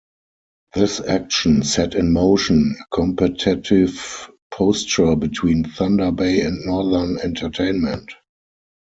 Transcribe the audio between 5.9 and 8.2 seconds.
Bay and Northern Entertainment.